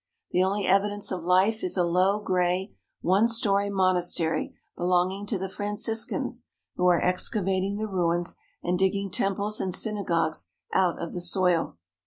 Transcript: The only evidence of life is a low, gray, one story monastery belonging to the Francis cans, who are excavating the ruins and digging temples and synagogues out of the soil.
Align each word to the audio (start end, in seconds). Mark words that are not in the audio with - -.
The 0.31 0.43
only 0.43 0.65
evidence 0.65 1.11
of 1.11 1.25
life 1.25 1.63
is 1.63 1.77
a 1.77 1.83
low, 1.83 2.19
gray, 2.19 2.73
one 3.01 3.27
story 3.27 3.69
monastery 3.69 4.55
belonging 4.75 5.27
to 5.27 5.37
the 5.37 5.47
Francis 5.47 6.05
cans, 6.05 6.47
who 6.75 6.87
are 6.87 6.99
excavating 6.99 7.77
the 7.77 7.85
ruins 7.87 8.33
and 8.63 8.79
digging 8.79 9.11
temples 9.11 9.61
and 9.61 9.71
synagogues 9.71 10.47
out 10.73 10.99
of 10.99 11.11
the 11.11 11.21
soil. 11.21 11.75